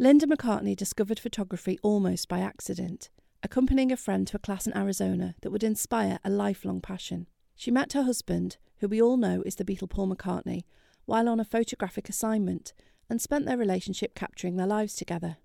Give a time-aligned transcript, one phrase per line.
[0.00, 3.10] Linda McCartney discovered photography almost by accident,
[3.42, 7.26] accompanying a friend to a class in Arizona that would inspire a lifelong passion.
[7.56, 10.62] She met her husband, who we all know is the Beatle Paul McCartney,
[11.04, 12.72] while on a photographic assignment
[13.10, 15.38] and spent their relationship capturing their lives together.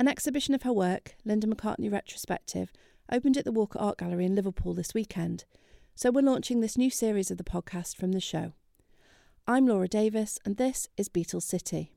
[0.00, 2.72] An exhibition of her work, Linda McCartney Retrospective,
[3.12, 5.44] opened at the Walker Art Gallery in Liverpool this weekend,
[5.94, 8.54] so we're launching this new series of the podcast from the show.
[9.46, 11.92] I'm Laura Davis, and this is Beatles City.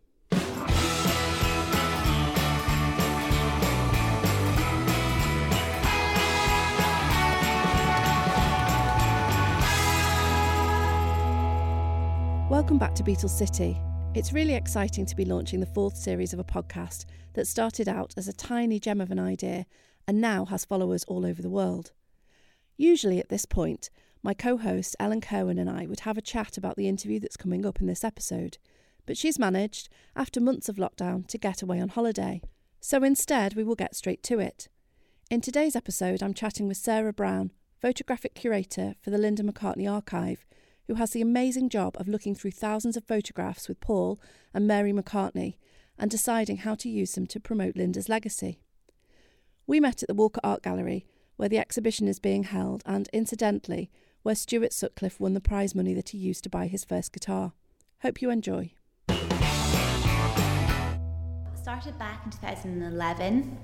[12.62, 13.82] Welcome back to Beatles City.
[14.14, 18.14] It's really exciting to be launching the fourth series of a podcast that started out
[18.18, 19.66] as a tiny gem of an idea
[20.08, 21.92] and now has followers all over the world.
[22.78, 23.90] Usually at this point,
[24.22, 27.36] my co host Ellen Cohen and I would have a chat about the interview that's
[27.36, 28.60] coming up in this episode,
[29.08, 32.44] but she's managed, after months of lockdown, to get away on holiday.
[32.80, 34.70] So instead, we will get straight to it.
[35.32, 40.46] In today's episode, I'm chatting with Sarah Brown, photographic curator for the Linda McCartney Archive,
[40.92, 44.20] who has the amazing job of looking through thousands of photographs with Paul
[44.54, 45.56] and Mary McCartney
[45.98, 48.60] and deciding how to use them to promote Linda's legacy.
[49.66, 51.06] We met at the Walker Art Gallery,
[51.38, 53.90] where the exhibition is being held, and incidentally,
[54.24, 57.54] where Stuart Sutcliffe won the prize money that he used to buy his first guitar.
[58.02, 58.74] Hope you enjoy.
[61.56, 63.58] Started back in 2011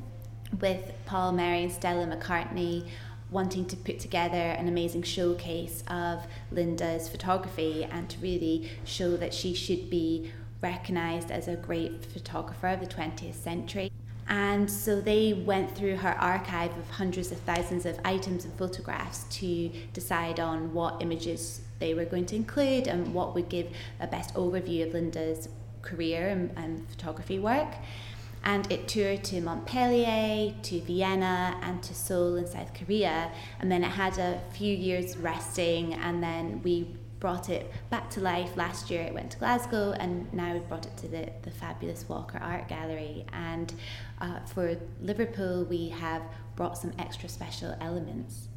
[0.62, 2.88] with Paul, Mary, and Stella McCartney
[3.30, 9.34] wanting to put together an amazing showcase of Linda's photography and to really show that
[9.34, 13.92] she should be recognised as a great photographer of the 20th century.
[14.30, 19.24] And so they went through her archive of hundreds of thousands of items and photographs
[19.40, 23.68] to decide on what images they were going to include and what would give
[24.00, 25.48] a best overview of Linda's
[25.82, 27.70] career and, and photography work
[28.48, 33.30] and it toured to Montpellier, to Vienna, and to Seoul in South Korea.
[33.60, 38.22] And then it had a few years resting, and then we brought it back to
[38.22, 39.02] life last year.
[39.02, 42.70] It went to Glasgow, and now we've brought it to the, the fabulous Walker Art
[42.70, 43.26] Gallery.
[43.34, 43.74] And
[44.22, 46.22] uh, for Liverpool, we have
[46.56, 48.48] brought some extra special elements.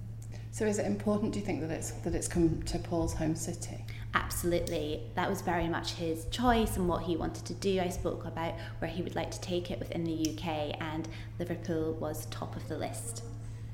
[0.53, 1.33] So, is it important?
[1.33, 3.84] Do you think that it's that it's come to Paul's home city?
[4.12, 7.81] Absolutely, that was very much his choice and what he wanted to do.
[7.81, 11.94] I spoke about where he would like to take it within the UK, and Liverpool
[11.94, 13.22] was top of the list.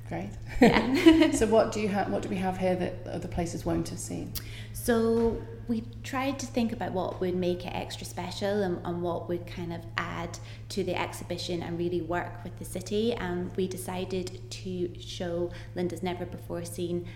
[0.08, 0.30] Great.
[0.60, 1.30] Yeah.
[1.32, 2.10] so what do you have?
[2.10, 4.32] What do we have here that other places won't have seen?
[4.72, 9.28] So we tried to think about what would make it extra special and, and what
[9.28, 10.38] would kind of add
[10.68, 13.14] to the exhibition and really work with the city.
[13.14, 17.08] And we decided to show Linda's never before seen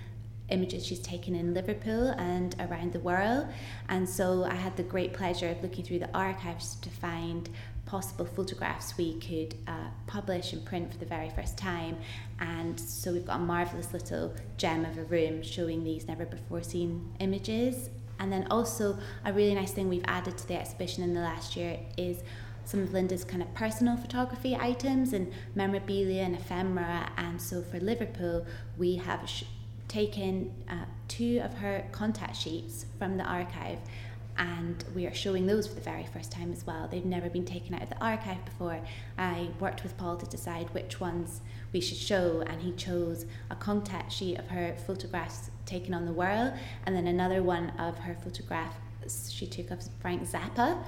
[0.51, 3.47] images she's taken in Liverpool and around the world.
[3.89, 7.49] And so I had the great pleasure of looking through the archives to find
[7.87, 11.97] possible photographs we could uh, publish and print for the very first time.
[12.39, 16.63] And so we've got a marvellous little gem of a room showing these never before
[16.63, 17.91] seen images.
[18.21, 21.57] And then also a really nice thing we've added to the exhibition in the last
[21.57, 22.23] year is
[22.65, 27.11] some of Linda's kind of personal photography items and memorabilia and ephemera.
[27.17, 28.47] And so for Liverpool,
[28.79, 29.29] we have
[29.91, 33.79] taken uh, two of her contact sheets from the archive
[34.39, 36.89] and we are showing those for the very first time as well.
[36.91, 38.81] They've never been taken out of the archive before.
[39.19, 41.43] I worked with Paul to decide which ones
[41.75, 46.13] we should show, and he chose a contact sheet of her photographs taken on the
[46.13, 46.55] Whirl,
[46.87, 50.83] and then another one of her photographs she took of Frank Zappa.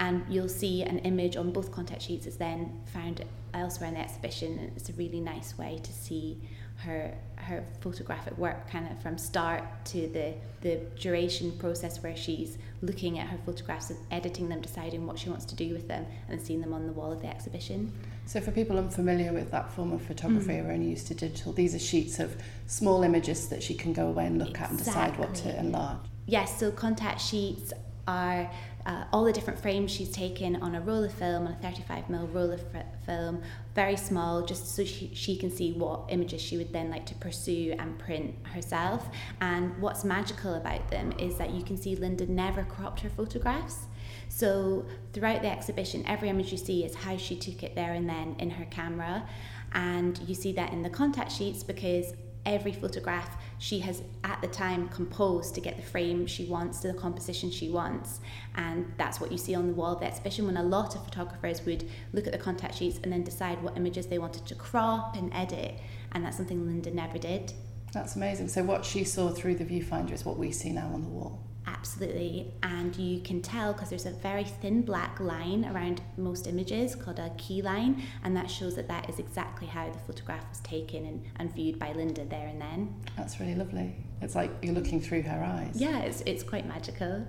[0.00, 4.00] And you'll see an image on both contact sheets is then found elsewhere in the
[4.00, 4.70] exhibition.
[4.76, 6.38] It's a really nice way to see
[6.78, 12.58] her her photographic work kind of from start to the the duration process where she's
[12.82, 16.06] looking at her photographs and editing them deciding what she wants to do with them
[16.28, 17.92] and seeing them on the wall of the exhibition
[18.26, 20.68] so for people unfamiliar with that form of photography mm.
[20.68, 24.06] or only used to digital these are sheets of small images that she can go
[24.06, 24.64] away and look exactly.
[24.64, 27.72] at and decide what to enlarge yes so contact sheets
[28.06, 28.50] are
[28.88, 32.34] uh, all the different frames she's taken on a roll of film, on a 35mm
[32.34, 32.62] roll of
[33.04, 33.42] film,
[33.74, 37.14] very small, just so she, she can see what images she would then like to
[37.16, 39.06] pursue and print herself.
[39.42, 43.86] And what's magical about them is that you can see Linda never cropped her photographs.
[44.30, 48.08] So throughout the exhibition, every image you see is how she took it there and
[48.08, 49.28] then in her camera.
[49.72, 52.14] And you see that in the contact sheets because
[52.46, 56.88] every photograph she has at the time composed to get the frame she wants to
[56.88, 58.20] the composition she wants.
[58.56, 61.04] And that's what you see on the wall of the exhibition when a lot of
[61.04, 64.54] photographers would look at the contact sheets and then decide what images they wanted to
[64.54, 65.78] crop and edit.
[66.12, 67.52] And that's something linda never did.
[67.92, 68.48] That's amazing.
[68.48, 71.47] So what she saw through the viewfinder is what we see now on the wall
[71.78, 76.96] Absolutely, and you can tell because there's a very thin black line around most images
[76.96, 80.58] called a key line, and that shows that that is exactly how the photograph was
[80.60, 82.96] taken and, and viewed by Linda there and then.
[83.16, 83.94] That's really lovely.
[84.20, 85.80] It's like you're looking through her eyes.
[85.80, 87.26] Yeah, it's, it's quite magical.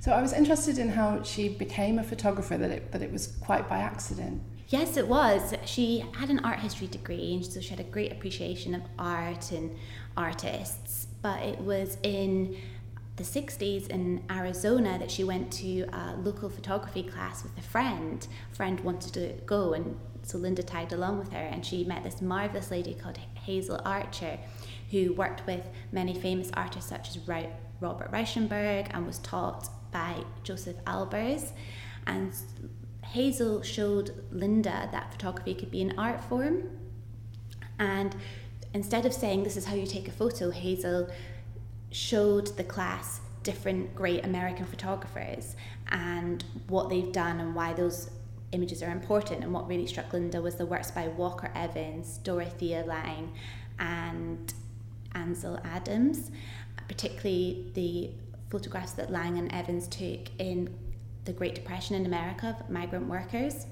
[0.00, 3.26] So I was interested in how she became a photographer, that it, that it was
[3.42, 4.42] quite by accident.
[4.68, 5.54] Yes, it was.
[5.66, 9.52] She had an art history degree, and so she had a great appreciation of art
[9.52, 9.76] and
[10.16, 11.06] artists.
[11.20, 12.56] But it was in
[13.16, 18.26] the 60s in Arizona that she went to a local photography class with a friend.
[18.52, 22.02] A friend wanted to go, and so Linda tagged along with her, and she met
[22.02, 24.38] this marvelous lady called Hazel Archer,
[24.90, 25.62] who worked with
[25.92, 27.18] many famous artists such as
[27.80, 31.52] Robert Rauschenberg and was taught by Josef Albers.
[32.06, 32.32] And
[33.02, 36.64] Hazel showed Linda that photography could be an art form.
[37.78, 38.16] And
[38.72, 41.08] instead of saying this is how you take a photo, Hazel
[41.94, 45.54] showed the class different great American photographers
[45.90, 48.10] and what they've done and why those
[48.50, 49.44] images are important.
[49.44, 53.32] And what really struck Linda was the works by Walker Evans, Dorothea Lange,
[53.78, 54.52] and
[55.14, 56.32] Ansel Adams,
[56.88, 58.10] particularly the
[58.50, 60.74] photographs that Lange and Evans took in
[61.26, 63.66] the Great Depression in America of migrant workers.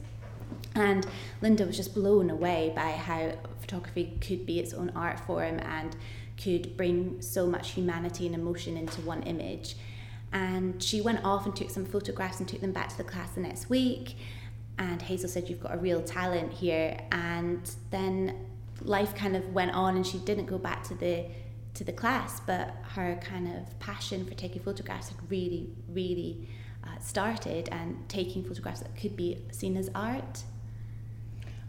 [0.76, 1.04] And
[1.40, 5.96] Linda was just blown away by how photography could be its own art form and
[6.36, 9.76] could bring so much humanity and emotion into one image.
[10.32, 13.30] And she went off and took some photographs and took them back to the class
[13.32, 14.16] the next week.
[14.78, 16.98] And Hazel said, You've got a real talent here.
[17.12, 18.46] And then
[18.80, 21.26] life kind of went on and she didn't go back to the
[21.74, 26.46] to the class, but her kind of passion for taking photographs had really, really
[26.84, 30.42] uh, started and taking photographs that could be seen as art.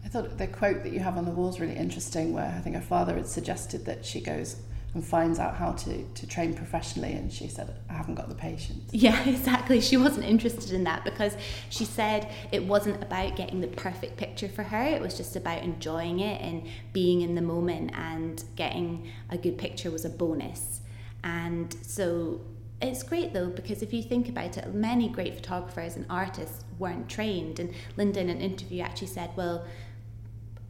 [0.04, 2.60] I thought the quote that you have on the wall is really interesting, where I
[2.60, 4.56] think her father had suggested that she goes
[4.92, 8.34] and finds out how to, to train professionally, and she said, I haven't got the
[8.34, 8.90] patience.
[8.92, 9.80] Yeah, exactly.
[9.80, 11.36] She wasn't interested in that because
[11.68, 15.62] she said it wasn't about getting the perfect picture for her, it was just about
[15.62, 20.80] enjoying it and being in the moment, and getting a good picture was a bonus.
[21.24, 22.42] And so
[22.82, 27.08] it's great though because if you think about it, many great photographers and artists weren't
[27.08, 27.58] trained.
[27.58, 29.64] And Linda, in an interview, actually said, "Well,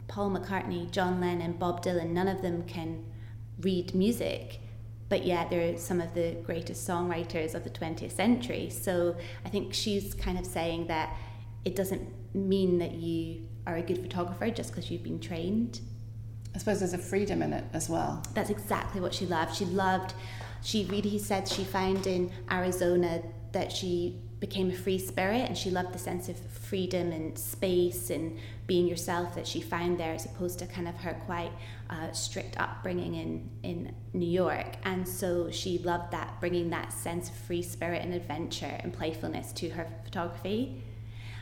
[0.07, 3.05] Paul McCartney, John Lennon, Bob Dylan, none of them can
[3.59, 4.59] read music."
[5.07, 8.69] But yet, they're some of the greatest songwriters of the 20th century.
[8.71, 9.15] So
[9.45, 11.15] I think she's kind of saying that
[11.63, 12.01] it doesn't
[12.33, 15.79] mean that you are a good photographer just because you've been trained.
[16.55, 18.23] I suppose there's a freedom in it as well.
[18.33, 19.55] That's exactly what she loved.
[19.55, 20.13] She loved
[20.65, 25.69] she really said she found in Arizona that she became a free spirit and she
[25.69, 28.37] loved the sense of freedom and space and
[28.67, 31.51] being yourself that she found there as opposed to kind of her quite
[31.89, 34.75] uh, strict upbringing in, in New York.
[34.83, 39.51] And so she loved that, bringing that sense of free spirit and adventure and playfulness
[39.53, 40.81] to her photography.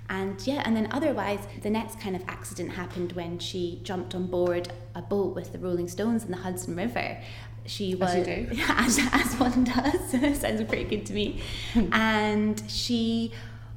[0.10, 4.28] And yeah, and then otherwise, the next kind of accident happened when she jumped on
[4.28, 7.18] board a boat with the Rolling Stones in the Hudson River
[7.66, 8.48] she was as, do.
[8.70, 11.42] as, as one does sounds pretty good to me
[11.92, 13.32] and she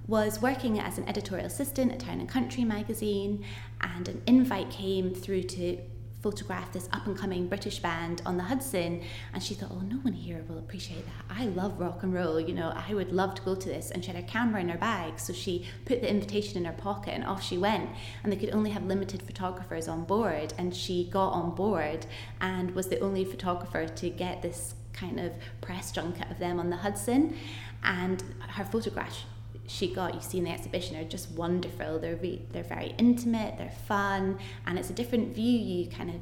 [0.06, 3.44] was working as an editorial assistant at town and country magazine
[3.80, 5.78] and an invite came through to
[6.26, 9.00] photograph this up and coming British band on the Hudson.
[9.32, 11.24] And she thought, oh, no one here will appreciate that.
[11.30, 13.92] I love rock and roll, you know, I would love to go to this.
[13.92, 15.20] And she had her camera in her bag.
[15.20, 17.88] So she put the invitation in her pocket and off she went.
[18.24, 20.52] And they could only have limited photographers on board.
[20.58, 22.06] And she got on board
[22.40, 26.70] and was the only photographer to get this kind of press junket of them on
[26.70, 27.36] the Hudson.
[27.84, 29.22] And her photographs
[29.68, 31.98] she got you see in the exhibition are just wonderful.
[31.98, 36.16] They're re- they're very intimate, they're fun, and it's a different view you kind of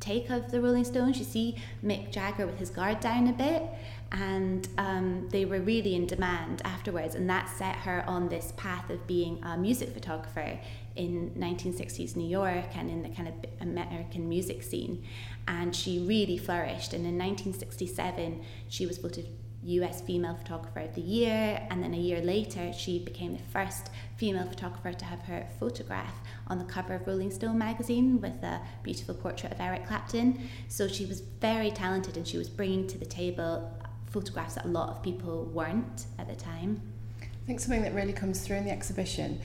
[0.00, 1.18] take of the Rolling Stones.
[1.18, 3.62] You see Mick Jagger with his guard down a bit,
[4.12, 8.90] and um, they were really in demand afterwards, and that set her on this path
[8.90, 10.58] of being a music photographer
[10.96, 15.04] in 1960s New York and in the kind of American music scene.
[15.46, 16.92] And she really flourished.
[16.92, 19.28] And in 1967, she was voted
[19.62, 23.90] US Female Photographer of the Year, and then a year later, she became the first
[24.16, 26.14] female photographer to have her photograph
[26.46, 30.48] on the cover of Rolling Stone magazine with a beautiful portrait of Eric Clapton.
[30.68, 33.70] So she was very talented and she was bringing to the table
[34.06, 36.80] photographs that a lot of people weren't at the time.
[37.22, 39.40] I think something that really comes through in the exhibition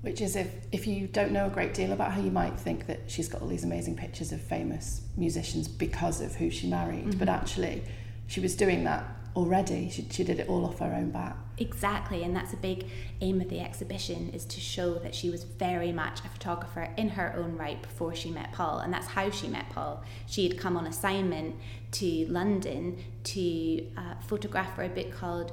[0.00, 2.86] which is if, if you don't know a great deal about her, you might think
[2.86, 7.04] that she's got all these amazing pictures of famous musicians because of who she married.
[7.06, 7.18] Mm-hmm.
[7.18, 7.82] But actually,
[8.28, 9.04] she was doing that
[9.38, 9.88] already.
[9.88, 11.36] She, she did it all off her own back.
[11.58, 12.86] Exactly, and that's a big
[13.20, 17.10] aim of the exhibition is to show that she was very much a photographer in
[17.10, 20.02] her own right before she met Paul, and that's how she met Paul.
[20.26, 21.56] She had come on assignment
[21.92, 25.52] to London to uh, photograph for a book called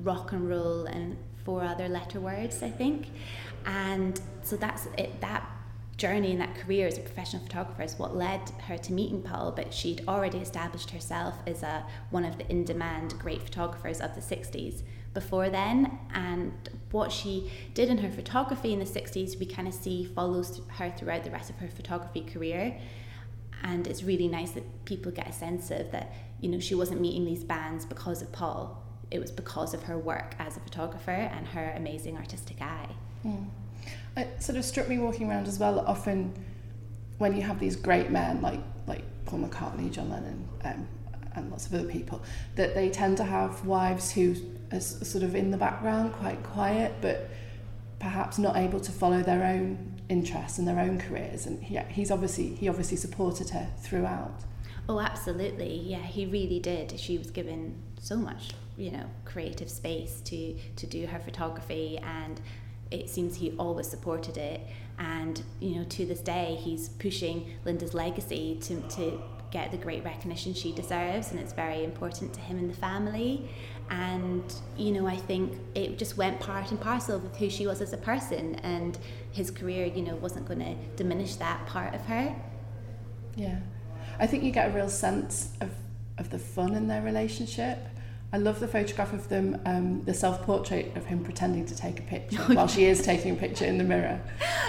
[0.00, 3.08] rock and roll and four other letter words, I think.
[3.66, 5.48] And so that's it, that
[5.96, 9.52] journey and that career as a professional photographer is what led her to meeting Paul,
[9.52, 14.20] but she'd already established herself as a one of the in-demand great photographers of the
[14.20, 14.82] 60s
[15.14, 15.98] before then.
[16.14, 16.52] And
[16.90, 20.90] what she did in her photography in the 60s, we kind of see follows her
[20.90, 22.78] throughout the rest of her photography career.
[23.62, 27.00] And it's really nice that people get a sense of that, you know, she wasn't
[27.00, 28.82] meeting these bands because of Paul.
[29.10, 32.88] It was because of her work as a photographer and her amazing artistic eye.
[34.16, 35.80] It sort of struck me walking around as well.
[35.80, 36.34] Often,
[37.18, 40.88] when you have these great men like like Paul McCartney, John Lennon, um,
[41.34, 42.22] and lots of other people,
[42.56, 44.34] that they tend to have wives who
[44.72, 47.30] are sort of in the background, quite quiet, but
[47.98, 51.46] perhaps not able to follow their own interests and their own careers.
[51.46, 54.42] And yeah, he's obviously he obviously supported her throughout.
[54.88, 55.74] Oh, absolutely.
[55.74, 56.98] Yeah, he really did.
[56.98, 62.40] She was given so much, you know, creative space to to do her photography and
[62.92, 64.60] it seems he always supported it.
[64.98, 69.20] And you know to this day he's pushing Linda's legacy to, to
[69.50, 73.48] get the great recognition she deserves and it's very important to him and the family.
[73.90, 74.44] And
[74.76, 77.92] you know I think it just went part and parcel with who she was as
[77.92, 78.98] a person and
[79.32, 82.34] his career you know wasn't going to diminish that part of her.
[83.34, 83.58] Yeah.
[84.18, 85.70] I think you get a real sense of
[86.18, 87.78] of the fun in their relationship
[88.34, 92.00] I love the photograph of them, um, the self portrait of him pretending to take
[92.00, 94.20] a picture while she is taking a picture in the mirror.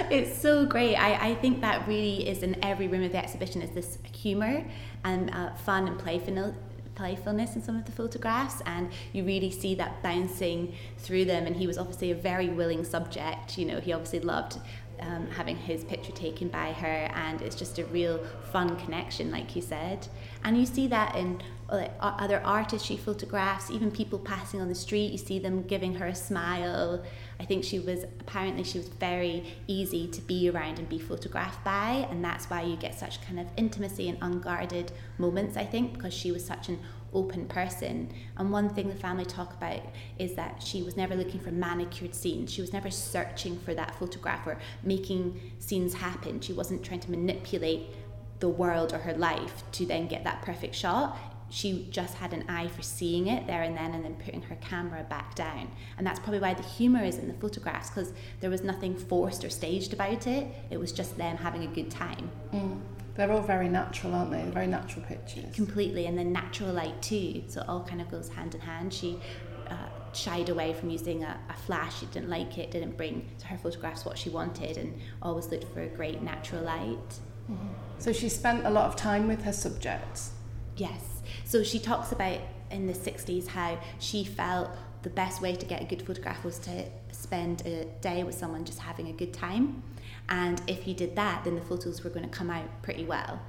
[0.09, 0.95] It's so great.
[0.95, 4.65] I, I think that really is in every room of the exhibition is this humour
[5.05, 6.55] and uh, fun and playfulness
[6.95, 11.55] playfulness in some of the photographs and you really see that bouncing through them and
[11.55, 14.59] he was obviously a very willing subject you know he obviously loved
[14.99, 19.55] um, having his picture taken by her and it's just a real fun connection like
[19.55, 20.07] you said
[20.43, 25.11] and you see that in other artists she photographs, even people passing on the street,
[25.11, 27.03] you see them giving her a smile.
[27.39, 31.63] I think she was apparently she was very easy to be around and be photographed
[31.63, 35.57] by, and that's why you get such kind of intimacy and unguarded moments.
[35.57, 36.79] I think because she was such an
[37.13, 38.11] open person.
[38.37, 39.81] And one thing the family talk about
[40.17, 42.51] is that she was never looking for manicured scenes.
[42.51, 46.41] She was never searching for that photograph or making scenes happen.
[46.41, 47.87] She wasn't trying to manipulate
[48.39, 51.17] the world or her life to then get that perfect shot
[51.53, 54.55] she just had an eye for seeing it there and then and then putting her
[54.55, 55.69] camera back down.
[55.99, 59.45] And that's probably why the humour is in the photographs because there was nothing forced
[59.45, 60.47] or staged about it.
[60.71, 62.31] It was just them having a good time.
[62.51, 62.81] Mm.
[63.13, 64.41] They're all very natural, aren't they?
[64.41, 65.53] They're very natural pictures.
[65.53, 67.43] Completely, and then natural light too.
[67.47, 68.91] So it all kind of goes hand in hand.
[68.91, 69.19] She
[69.69, 69.75] uh,
[70.11, 71.99] shied away from using a, a, flash.
[71.99, 75.71] She didn't like it, didn't bring to her photographs what she wanted, and always looked
[75.71, 77.19] for a great natural light.
[77.51, 77.67] Mm-hmm.
[77.99, 80.31] So she spent a lot of time with her subjects.
[80.77, 81.12] Yes.
[81.53, 82.39] So she talks about
[82.71, 84.71] in the 60s how she felt
[85.03, 88.65] the best way to get a good photograph was to spend a day with someone
[88.65, 89.83] just having a good time.
[90.29, 93.39] And if you did that, then the photos were going to come out pretty well.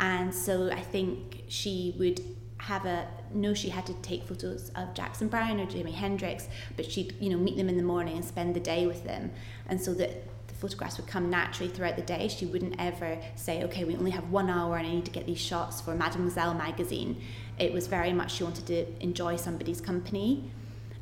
[0.00, 2.20] And so I think she would
[2.58, 6.90] have a know she had to take photos of Jackson Browne or Jimi Hendrix, but
[6.90, 9.30] she'd you know meet them in the morning and spend the day with them,
[9.68, 10.24] and so that
[10.62, 12.28] photographs would come naturally throughout the day.
[12.28, 15.26] She wouldn't ever say, okay, we only have one hour and I need to get
[15.26, 17.20] these shots for Mademoiselle magazine.
[17.58, 20.52] It was very much she wanted to enjoy somebody's company.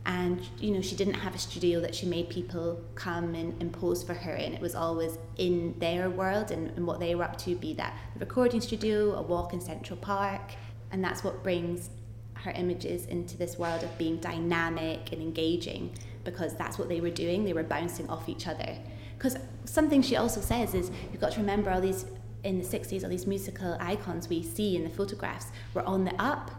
[0.06, 3.70] And you know she didn't have a studio that she made people come and, and
[3.70, 4.54] pose for her in.
[4.54, 7.94] It was always in their world and, and what they were up to be that
[8.14, 10.52] the recording studio a walk in central park.
[10.90, 11.90] And that's what brings
[12.32, 15.92] her images into this world of being dynamic and engaging
[16.24, 17.44] because that's what they were doing.
[17.44, 18.78] They were bouncing off each other
[19.20, 19.36] because
[19.66, 22.06] something she also says is you've got to remember all these
[22.42, 26.14] in the 60s, all these musical icons we see in the photographs were on the
[26.22, 26.50] up.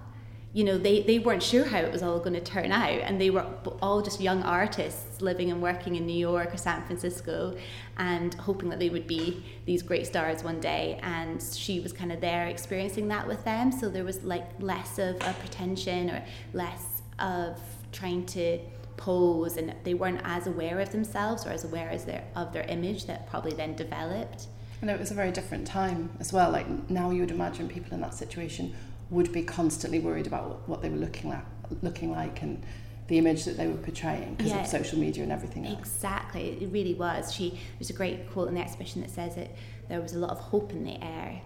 [0.53, 3.19] You know, they, they weren't sure how it was all going to turn out, and
[3.19, 3.47] they were
[3.81, 7.57] all just young artists living and working in New York or San Francisco
[7.97, 10.99] and hoping that they would be these great stars one day.
[11.01, 14.99] And she was kind of there experiencing that with them, so there was like less
[14.99, 17.57] of a pretension or less of
[17.91, 18.59] trying to
[18.97, 22.63] pose, and they weren't as aware of themselves or as aware as their, of their
[22.63, 24.47] image that probably then developed.
[24.81, 26.51] And it was a very different time as well.
[26.51, 28.73] Like now, you would imagine people in that situation
[29.09, 31.45] would be constantly worried about what they were looking like,
[31.81, 32.63] looking like, and
[33.11, 35.79] the image that they were portraying because yeah, of social media and everything else.
[35.79, 37.33] Exactly, it really was.
[37.33, 39.51] She there's a great quote in the exhibition that says that
[39.89, 41.41] there was a lot of hope in the air.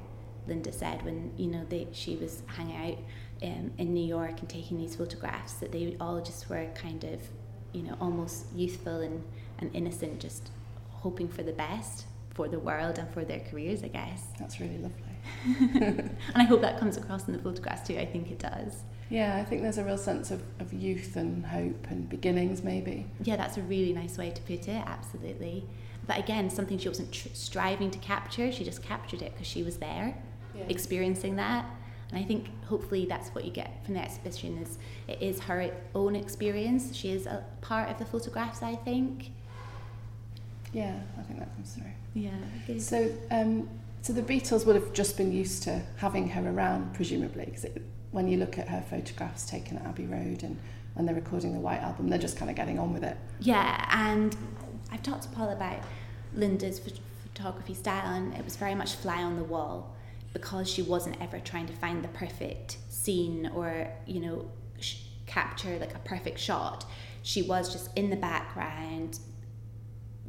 [0.47, 2.97] Linda said when you know they, she was hanging out
[3.45, 7.21] um, in New York and taking these photographs that they all just were kind of
[7.73, 9.23] you know almost youthful and,
[9.59, 10.49] and innocent, just
[10.89, 14.23] hoping for the best for the world and for their careers, I guess.
[14.37, 15.15] That's really lovely.
[15.79, 17.97] and I hope that comes across in the photographs too.
[17.97, 18.83] I think it does.
[19.09, 23.05] Yeah, I think there's a real sense of, of youth and hope and beginnings, maybe.
[23.23, 25.65] Yeah, that's a really nice way to put it, absolutely.
[26.07, 29.63] But again, something she wasn't tr- striving to capture, she just captured it because she
[29.63, 30.17] was there,
[30.55, 30.63] yeah.
[30.67, 31.65] experiencing that.
[32.15, 34.77] And I think hopefully that's what you get from the exhibition is
[35.09, 36.95] it is her own experience.
[36.95, 39.31] She is a part of the photographs, I think.
[40.71, 41.91] Yeah, I think that comes through.
[42.13, 42.77] Yeah.
[42.79, 43.67] So, um,
[44.01, 47.65] so the Beatles would have just been used to having her around, presumably, because
[48.11, 50.57] when you look at her photographs taken at Abbey Road and
[50.93, 53.17] when they're recording the White Album, they're just kind of getting on with it.
[53.41, 54.37] Yeah, and
[54.89, 55.79] I've talked to Paul about
[56.33, 56.79] Linda's
[57.23, 59.94] photography style, and it was very much fly on the wall
[60.35, 64.51] because she wasn't ever trying to find the perfect scene or you know
[64.81, 66.83] sh- capture like a perfect shot.
[67.23, 69.17] She was just in the background,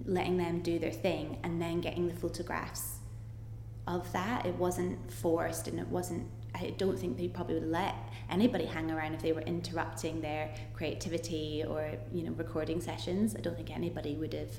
[0.05, 3.01] letting them do their thing, and then getting the photographs
[3.89, 4.47] of that.
[4.47, 6.29] It wasn't forced, and it wasn't.
[6.55, 7.97] I don't think they probably would let
[8.31, 13.35] anybody hang around if they were interrupting their creativity or you know recording sessions.
[13.35, 14.53] I don't think anybody would have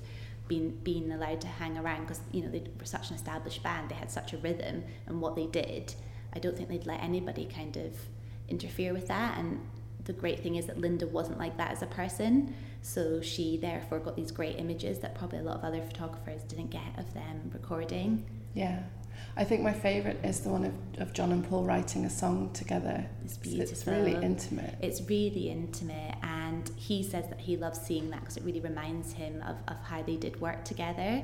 [0.48, 3.96] being allowed to hang around because you know they were such an established band they
[3.96, 5.94] had such a rhythm and what they did.
[6.34, 7.94] I don't think they'd let anybody kind of
[8.48, 9.60] interfere with that and
[10.06, 12.56] the great thing is that linda wasn't like that as a person.
[12.82, 16.70] So she therefore got these great images that probably a lot of other photographers didn't
[16.70, 18.26] get of them recording.
[18.54, 18.84] Yeah
[19.36, 22.52] I think my favourite is the one of, of John and Paul writing a song
[22.54, 23.06] together.
[23.24, 23.72] It's beautiful.
[23.72, 24.76] It's really intimate.
[24.82, 29.14] It's really intimate, and he says that he loves seeing that because it really reminds
[29.14, 31.24] him of, of how they did work together.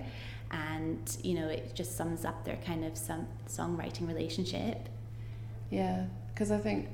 [0.52, 4.88] And, you know, it just sums up their kind of some songwriting relationship.
[5.72, 6.90] Yeah, because I think,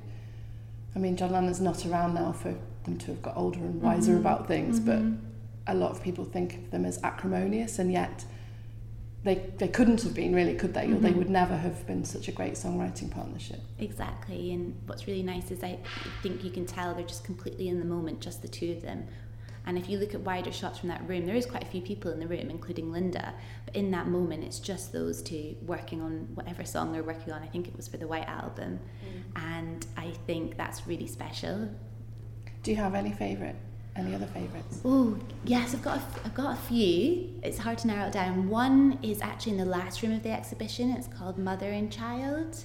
[0.96, 4.12] I mean, John Lennon's not around now for them to have got older and wiser
[4.12, 4.22] mm-hmm.
[4.22, 5.16] about things, mm-hmm.
[5.66, 8.24] but a lot of people think of them as acrimonious, and yet
[9.24, 10.96] they they couldn't have been really could they mm-hmm.
[10.96, 11.20] or they mm-hmm.
[11.20, 15.64] would never have been such a great songwriting partnership exactly and what's really nice is
[15.64, 15.78] i
[16.24, 19.06] think you can tell they're just completely in the moment just the two of them
[19.66, 21.82] and if you look at wider shots from that room there is quite a few
[21.82, 23.34] people in the room including linda
[23.66, 27.42] but in that moment it's just those two working on whatever song they're working on
[27.44, 29.42] i think it was for the white album mm.
[29.58, 31.70] and i think that's really special
[32.64, 33.56] do you have any favorite
[33.96, 34.82] any other favourites?
[34.86, 37.34] Oh yes, I've got a, I've got a few.
[37.44, 38.50] It's hard to narrow it down.
[38.50, 40.92] One is actually in the last room of the exhibition.
[40.92, 42.64] It's called Mother and Child,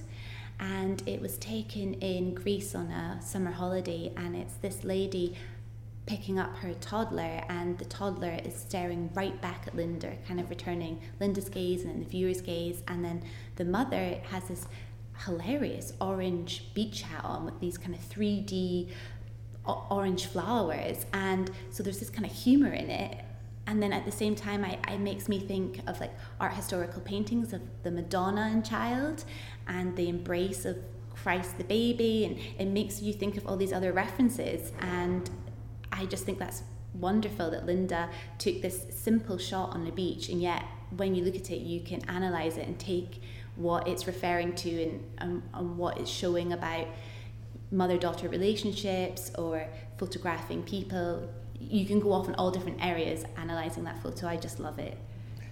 [0.59, 4.11] and it was taken in Greece on a summer holiday.
[4.15, 5.35] And it's this lady
[6.05, 10.49] picking up her toddler, and the toddler is staring right back at Linda, kind of
[10.49, 13.23] returning Linda's gaze and then the viewer's gaze, and then
[13.55, 14.67] the mother has this
[15.25, 18.91] hilarious orange beach hat on with these kind of 3D
[19.67, 23.19] orange flowers and so there's this kind of humor in it.
[23.67, 27.01] And then at the same time I, it makes me think of like art historical
[27.01, 29.25] paintings of the madonna and child
[29.67, 30.77] and the embrace of
[31.15, 34.71] christ the baby and it makes you think of all these other references.
[34.79, 35.29] And
[35.91, 40.41] i just think that's wonderful that linda took this simple shot on the beach and
[40.41, 40.63] yet
[40.95, 43.21] when you look at it you can analyze it and take
[43.55, 46.87] what it's referring to and, and, and what it's showing about
[47.71, 51.29] mother daughter relationships or photographing people.
[51.59, 54.27] You can go off in all different areas analysing that photo.
[54.27, 54.97] I just love it.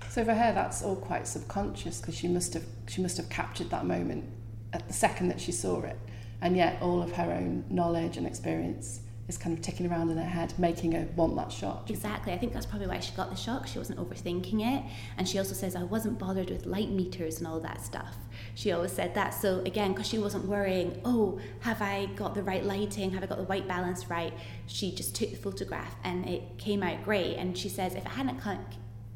[0.09, 3.69] So for her, that's all quite subconscious because she must have she must have captured
[3.71, 4.25] that moment
[4.73, 5.97] at the second that she saw it,
[6.41, 10.17] and yet all of her own knowledge and experience is kind of ticking around in
[10.17, 11.89] her head, making her want that shot.
[11.89, 12.33] Exactly.
[12.33, 13.67] I think that's probably why she got the shot.
[13.69, 14.83] She wasn't overthinking it.
[15.17, 18.17] And she also says, I wasn't bothered with light meters and all that stuff.
[18.55, 19.33] She always said that.
[19.33, 23.11] So, again, because she wasn't worrying, oh, have I got the right lighting?
[23.11, 24.33] Have I got the white balance right?
[24.67, 27.37] She just took the photograph and it came out great.
[27.37, 28.63] And she says, if it hadn't come,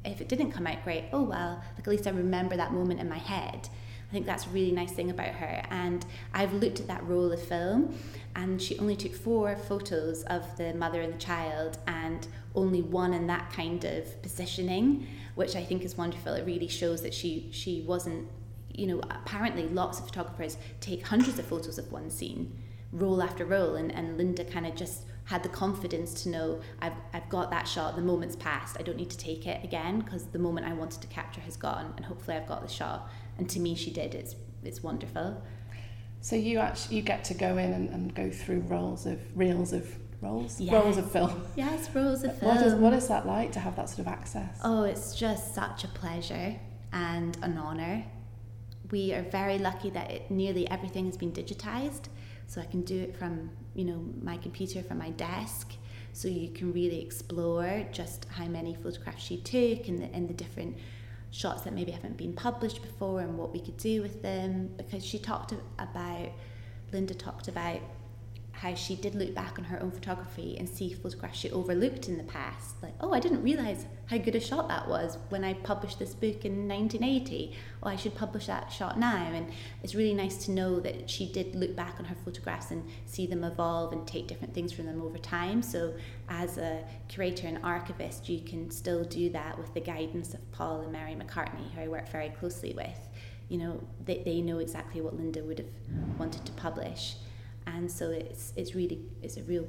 [0.03, 2.99] if it didn't come out great, oh well, like at least I remember that moment
[2.99, 3.69] in my head.
[4.09, 5.61] I think that's a really nice thing about her.
[5.69, 7.93] And I've looked at that roll of film,
[8.35, 13.13] and she only took four photos of the mother and the child, and only one
[13.13, 16.33] in that kind of positioning, which I think is wonderful.
[16.33, 18.29] It really shows that she she wasn't,
[18.77, 22.55] you know, apparently lots of photographers take hundreds of photos of one scene,
[22.93, 26.93] roll after roll, and, and Linda kind of just had the confidence to know I've,
[27.11, 30.27] I've got that shot, the moment's passed, I don't need to take it again because
[30.27, 33.09] the moment I wanted to capture has gone, and hopefully I've got the shot.
[33.37, 34.15] And to me she did.
[34.15, 35.41] It's it's wonderful.
[36.21, 39.73] So you actually you get to go in and, and go through rolls of reels
[39.73, 40.59] of rolls?
[40.59, 40.73] Yes.
[40.73, 41.43] rolls of film.
[41.55, 44.07] Yes rolls of film what is, what is that like to have that sort of
[44.07, 44.59] access?
[44.63, 46.55] Oh it's just such a pleasure
[46.91, 48.03] and an honor
[48.91, 52.05] we are very lucky that it, nearly everything has been digitized.
[52.49, 55.73] So i can do it from you know my computer from my desk.
[56.13, 60.33] So you can really explore just how many photographs she took and the, and the
[60.33, 60.75] different
[61.29, 64.71] shots that maybe haven't been published before and what we could do with them.
[64.77, 66.29] Because she talked about
[66.91, 67.81] Linda talked about
[68.57, 72.17] how she did look back on her own photography and see photographs she overlooked in
[72.17, 72.81] the past.
[72.81, 76.15] Like, oh, I didn't realize how good a shot that was when I published this
[76.15, 77.55] book in 1980.
[77.83, 79.29] Oh, I should publish that shot now.
[79.31, 79.51] And
[79.83, 83.27] it's really nice to know that she did look back on her photographs and see
[83.27, 85.61] them evolve and take different things from them over time.
[85.61, 85.93] So,
[86.27, 90.81] as a curator and archivist, you can still do that with the guidance of Paul
[90.81, 92.99] and Mary McCartney, who I work very closely with.
[93.49, 95.69] You know, they, they know exactly what Linda would have
[96.17, 97.15] wanted to publish
[97.67, 99.67] and so it's it's really it's a real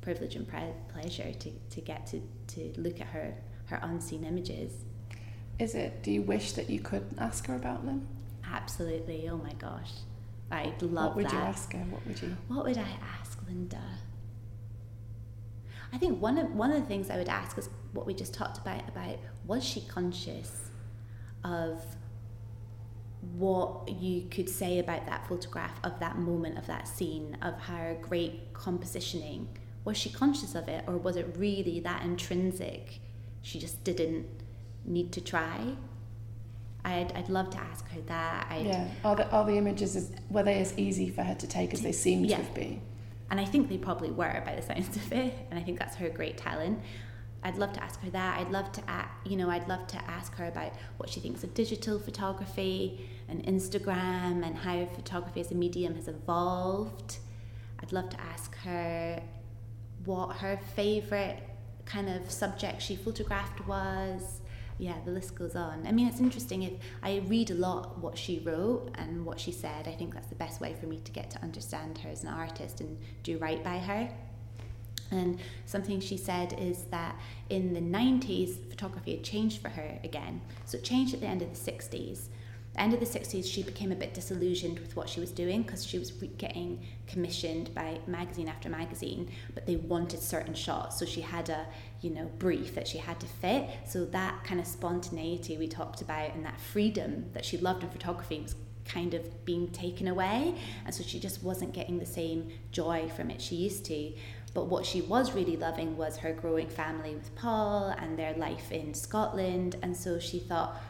[0.00, 0.48] privilege and
[0.88, 3.34] pleasure to, to get to, to look at her
[3.66, 4.72] her unseen images.
[5.58, 6.02] Is it?
[6.02, 8.08] Do you wish that you could ask her about them?
[8.50, 9.28] Absolutely.
[9.28, 9.90] Oh my gosh,
[10.50, 11.32] I'd love What would that.
[11.34, 11.80] you ask her?
[11.80, 12.36] What would you?
[12.48, 13.82] What would I ask Linda?
[15.92, 18.32] I think one of one of the things I would ask is what we just
[18.32, 20.70] talked about about was she conscious
[21.44, 21.82] of
[23.36, 27.96] what you could say about that photograph of that moment of that scene of her
[28.00, 29.46] great compositioning
[29.84, 32.98] was she conscious of it or was it really that intrinsic
[33.42, 34.26] she just didn't
[34.84, 35.74] need to try
[36.82, 38.88] I'd, I'd love to ask her that I'd, Yeah.
[39.04, 41.82] Are the are the images as, were they as easy for her to take as
[41.82, 42.38] they seemed Yeah.
[42.38, 42.80] to have been?
[43.30, 45.96] and I think they probably were by the sounds of it and I think that's
[45.96, 46.80] her great talent
[47.42, 48.38] I'd love to ask her that.
[48.38, 48.82] I'd love to
[49.24, 53.44] you know I'd love to ask her about what she thinks of digital photography and
[53.44, 57.18] Instagram and how photography as a medium has evolved.
[57.82, 59.22] I'd love to ask her
[60.04, 61.42] what her favorite
[61.86, 64.40] kind of subject she photographed was.
[64.78, 65.86] Yeah the list goes on.
[65.86, 66.72] I mean it's interesting if
[67.02, 70.34] i read a lot what she wrote and what she said i think that's the
[70.34, 73.62] best way for me to get to understand her as an artist and do right
[73.62, 74.08] by her
[75.10, 77.18] and something she said is that
[77.48, 80.40] in the 90s photography had changed for her again.
[80.66, 82.28] So it changed at the end of the 60s
[82.74, 85.62] the end of the 60s she became a bit disillusioned with what she was doing
[85.62, 90.98] because she was getting commissioned by magazine after magazine but they wanted certain shots.
[90.98, 91.66] So she had a
[92.00, 93.68] you know brief that she had to fit.
[93.86, 97.90] So that kind of spontaneity we talked about and that freedom that she loved in
[97.90, 100.54] photography was kind of being taken away.
[100.84, 104.12] And so she just wasn't getting the same joy from it she used to
[104.52, 108.72] but what she was really loving was her growing family with Paul and their life
[108.72, 110.80] in Scotland and so she thought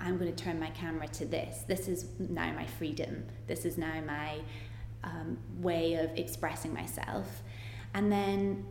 [0.00, 1.64] I'm going to turn my camera to this.
[1.66, 3.24] This is now my freedom.
[3.48, 4.38] This is now my
[5.02, 7.42] um, way of expressing myself.
[7.94, 8.64] And then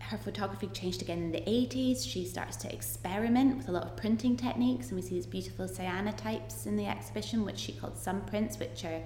[0.00, 2.06] her photography changed again in the 80s.
[2.06, 5.66] She starts to experiment with a lot of printing techniques, and we see these beautiful
[5.66, 9.02] cyanotypes in the exhibition, which she called sun prints, which are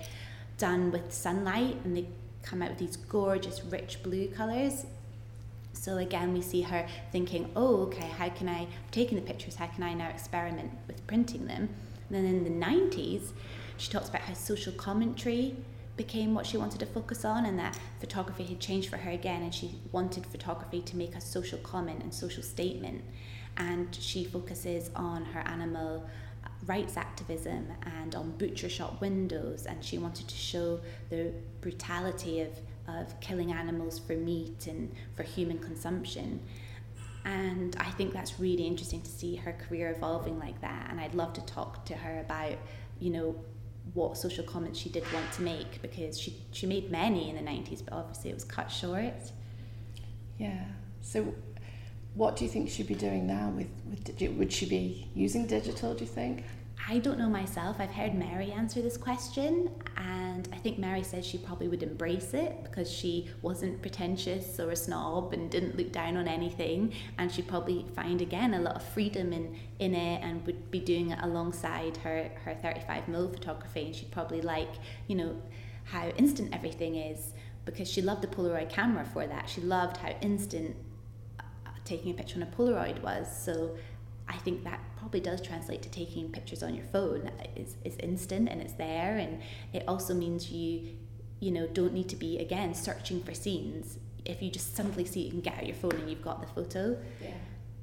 [0.58, 2.06] done with sunlight and they
[2.42, 4.86] come out with these gorgeous, rich blue colours.
[5.72, 9.66] So again, we see her thinking, oh, okay, how can I, taking the pictures, how
[9.66, 11.68] can I now experiment with printing them?
[12.08, 13.30] And then in the 90s,
[13.78, 15.56] she talks about how social commentary
[15.96, 19.42] became what she wanted to focus on and that photography had changed for her again
[19.42, 23.02] and she wanted photography to make a social comment and social statement.
[23.56, 26.08] And she focuses on her animal
[26.66, 27.66] rights activism
[28.00, 32.50] and on butcher shop windows and she wanted to show the brutality of
[32.88, 36.40] of killing animals for meat and for human consumption.
[37.24, 40.88] And I think that's really interesting to see her career evolving like that.
[40.90, 42.58] And I'd love to talk to her about,
[42.98, 43.36] you know,
[43.94, 47.42] what social comments she did want to make because she, she made many in the
[47.42, 49.32] 90s, but obviously it was cut short.
[50.38, 50.64] Yeah.
[51.00, 51.32] So,
[52.14, 55.94] what do you think she'd be doing now with with would she be using digital?
[55.94, 56.44] Do you think?
[56.88, 57.76] I don't know myself.
[57.78, 62.34] I've heard Mary answer this question, and I think Mary says she probably would embrace
[62.34, 67.30] it because she wasn't pretentious or a snob and didn't look down on anything, and
[67.30, 71.10] she'd probably find again a lot of freedom in, in it and would be doing
[71.10, 74.74] it alongside her, her 35mm photography, and she'd probably like,
[75.06, 75.40] you know,
[75.84, 77.32] how instant everything is
[77.64, 79.48] because she loved the Polaroid camera for that.
[79.48, 80.74] She loved how instant
[81.84, 83.26] taking a picture on a Polaroid was.
[83.44, 83.76] So
[84.28, 87.30] I think that probably does translate to taking pictures on your phone.
[87.56, 89.40] It's, it's instant and it's there, and
[89.72, 90.96] it also means you,
[91.40, 93.98] you know, don't need to be again searching for scenes.
[94.24, 96.46] If you just simply see it and get out your phone and you've got the
[96.46, 96.96] photo.
[97.20, 97.30] Yeah.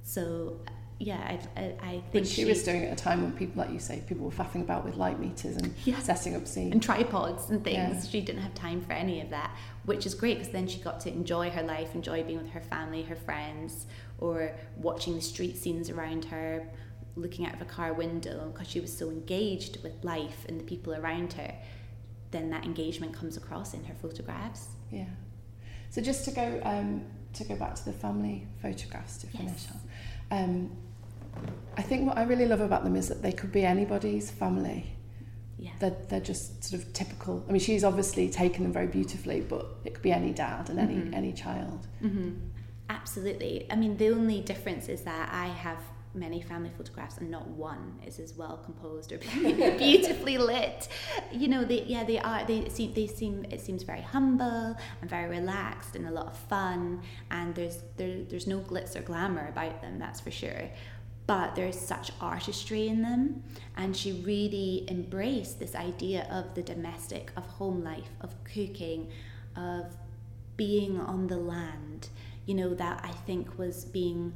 [0.02, 3.34] So, uh, yeah, I, I, I think Which she, was doing at a time when
[3.34, 6.00] people, like you say, people were faffing about with light meters and Yeah.
[6.00, 6.72] setting up scenes.
[6.74, 8.06] and tripods and things.
[8.06, 8.10] Yeah.
[8.10, 9.56] She didn't have time for any of that,
[9.90, 12.62] which is great because then she got to enjoy her life, enjoy being with her
[12.62, 13.88] family, her friends,
[14.20, 16.64] or watching the street scenes around her,
[17.16, 20.64] looking out of a car window because she was so engaged with life and the
[20.64, 21.52] people around her.
[22.30, 24.68] Then that engagement comes across in her photographs.
[24.92, 25.06] Yeah.
[25.90, 29.74] So just to go um, to go back to the family photographs to finish Yes.
[30.32, 30.40] on.
[30.40, 30.72] Um,
[31.78, 34.94] I think what I really love about them is that they could be anybody's family.
[35.60, 35.72] Yeah.
[35.80, 37.44] They're, they're just sort of typical.
[37.48, 40.80] I mean, she's obviously taken them very beautifully, but it could be any dad and
[40.80, 41.14] any Mhm.
[41.14, 41.86] any child.
[42.02, 42.30] hmm
[42.90, 43.68] Absolutely.
[43.70, 45.78] I mean, the only difference is that I have
[46.16, 49.18] many family photographs and not one is as well composed or
[49.78, 50.88] beautifully lit.
[51.32, 55.10] You know, they yeah they are they seem they seem it seems very humble and
[55.10, 59.48] very relaxed and a lot of fun and there's there, there's no glitz or glamour
[59.50, 60.70] about them, that's for sure.
[61.30, 63.44] But there's such artistry in them,
[63.78, 69.12] and she really embraced this idea of the domestic, of home life, of cooking,
[69.56, 69.96] of
[70.58, 72.10] being on the land,
[72.48, 74.34] you know, that I think was being,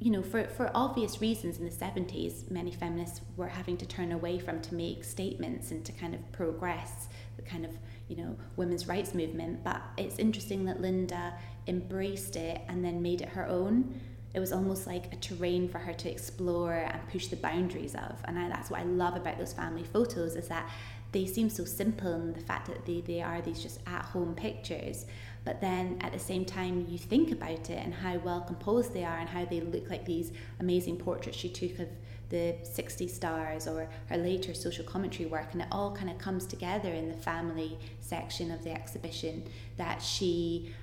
[0.00, 4.10] you know, for, for obvious reasons in the 70s, many feminists were having to turn
[4.10, 7.70] away from to make statements and to kind of progress the kind of,
[8.08, 9.62] you know, women's rights movement.
[9.62, 11.34] But it's interesting that Linda
[11.68, 14.00] embraced it and then made it her own.
[14.36, 18.20] It was almost like a terrain for her to explore and push the boundaries of.
[18.26, 20.70] And I, that's what I love about those family photos is that
[21.12, 24.34] they seem so simple in the fact that they, they are these just at home
[24.34, 25.06] pictures
[25.46, 29.04] but then at the same time you think about it and how well composed they
[29.04, 31.88] are and how they look like these amazing portraits she took of
[32.28, 36.44] the 60 stars or her later social commentary work and it all kind of comes
[36.44, 39.44] together in the family section of the exhibition
[39.76, 40.74] that she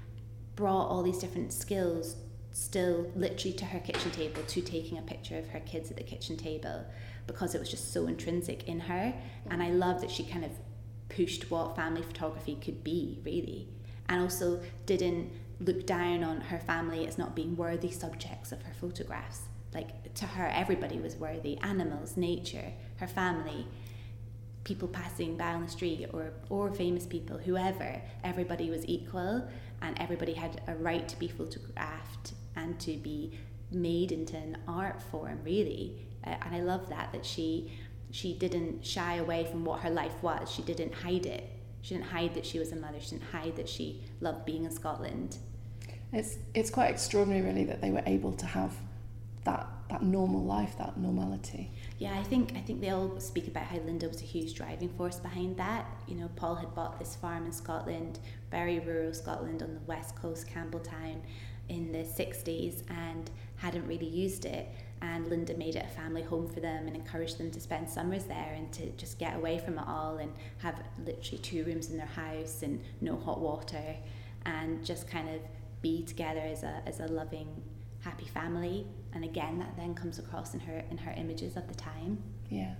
[0.55, 2.15] brought all these different skills
[2.53, 6.03] still literally to her kitchen table to taking a picture of her kids at the
[6.03, 6.85] kitchen table
[7.27, 9.13] because it was just so intrinsic in her
[9.49, 10.51] and I love that she kind of
[11.09, 13.67] pushed what family photography could be really
[14.07, 18.73] and also didn't look down on her family as not being worthy subjects of her
[18.73, 19.41] photographs.
[19.73, 23.67] Like to her, everybody was worthy animals, nature, her family,
[24.63, 28.01] people passing by on the street, or, or famous people, whoever.
[28.23, 29.47] Everybody was equal,
[29.81, 33.37] and everybody had a right to be photographed and to be
[33.71, 36.07] made into an art form, really.
[36.25, 37.71] Uh, and I love that, that she.
[38.11, 40.51] She didn't shy away from what her life was.
[40.51, 41.49] She didn't hide it
[41.83, 42.99] she didn't hide that she was a mother.
[42.99, 45.37] She didn't hide that she loved being in Scotland.
[46.13, 48.73] It's it's quite extraordinary, really, that they were able to have
[49.43, 51.71] that that normal life, that normality.
[51.99, 54.89] Yeah, I think I think they all speak about how Linda was a huge driving
[54.89, 55.85] force behind that.
[56.07, 60.15] You know, Paul had bought this farm in Scotland, very rural Scotland on the west
[60.15, 61.19] coast, Campbeltown,
[61.69, 64.67] in the 60s, and hadn't really used it.
[65.01, 68.25] And Linda made it a family home for them and encouraged them to spend summers
[68.25, 71.97] there and to just get away from it all and have literally two rooms in
[71.97, 73.95] their house and no hot water
[74.45, 75.41] and just kind of
[75.81, 77.47] be together as a, as a loving
[77.99, 78.85] happy family.
[79.13, 82.17] And again that then comes across in her in her images of the time.
[82.49, 82.73] Yeah.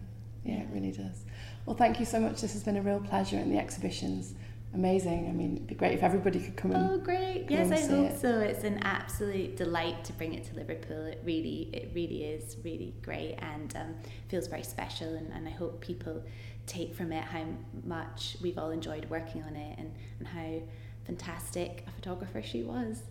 [0.45, 1.23] Yeah, it really does.
[1.65, 2.41] Well thank you so much.
[2.41, 4.33] This has been a real pleasure in the exhibitions
[4.73, 5.27] amazing.
[5.29, 6.91] I mean, it'd be great if everybody could come and.
[6.91, 7.45] Oh, great!
[7.49, 8.19] Yes, I hope it.
[8.19, 8.39] so.
[8.39, 11.05] It's an absolute delight to bring it to Liverpool.
[11.05, 13.95] It really, it really is really great and um,
[14.29, 15.13] feels very special.
[15.13, 16.23] And, and I hope people
[16.65, 17.45] take from it how
[17.83, 20.62] much we've all enjoyed working on it and, and how
[21.05, 23.03] fantastic a photographer she was.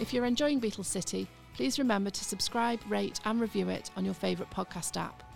[0.00, 4.14] If you're enjoying Beatles City, please remember to subscribe, rate, and review it on your
[4.14, 5.27] favourite podcast app.